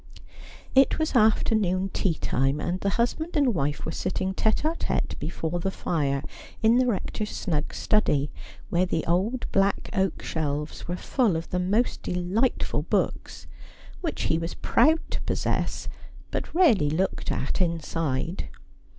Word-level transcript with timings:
It 0.73 0.97
was 0.97 1.15
afternoon 1.15 1.89
tea 1.93 2.15
time, 2.15 2.59
and 2.59 2.79
the 2.79 2.89
husband 2.97 3.37
and 3.37 3.53
wife 3.53 3.85
were 3.85 3.91
sitting 3.91 4.33
tete 4.33 4.65
a 4.65 4.75
tete 4.75 5.15
before 5.19 5.59
the 5.59 5.69
fire 5.69 6.23
in 6.63 6.77
the 6.79 6.87
Sector's 6.87 7.29
snug 7.29 7.71
study, 7.71 8.31
where 8.71 8.87
the 8.87 9.05
old 9.05 9.45
black 9.51 9.91
oak 9.93 10.23
shelves 10.23 10.87
were 10.87 10.95
full 10.97 11.35
of 11.35 11.51
the 11.51 11.59
most 11.59 12.01
delightful 12.01 12.81
books, 12.81 13.45
which 13.99 14.23
he 14.23 14.39
was 14.39 14.55
proud 14.55 15.01
to 15.11 15.21
possess 15.21 15.87
but 16.31 16.51
rarely 16.55 16.89
looked 16.89 17.31
at— 17.31 17.61
inside. 17.61 18.47